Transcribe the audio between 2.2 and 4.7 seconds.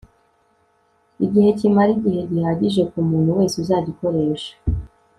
gihagije ku muntu wese uzagikoresha